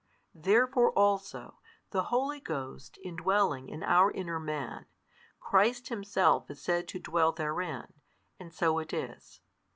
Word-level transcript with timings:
Therefore 0.33 0.89
also, 0.97 1.59
the 1.91 2.05
Holy 2.05 2.39
Ghost 2.39 2.97
indwelling 3.03 3.69
in 3.69 3.83
our 3.83 4.09
inner 4.11 4.39
man, 4.39 4.87
Christ 5.39 5.89
Himself 5.89 6.49
is 6.49 6.59
said 6.59 6.87
to 6.87 6.99
dwell 6.99 7.31
therein, 7.31 7.93
and 8.39 8.51
so 8.51 8.79
it 8.79 8.93
is. 8.93 9.41